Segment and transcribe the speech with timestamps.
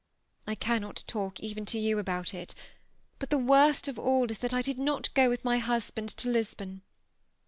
[0.47, 2.55] I cannot talk even to you about it;
[3.19, 6.27] but the worst of all is, that I did not go with my husband to
[6.27, 6.81] Lisbon.